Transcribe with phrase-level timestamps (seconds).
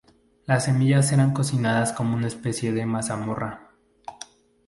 [0.47, 3.69] Las semillas eran cocinadas como una especie de mazamorra.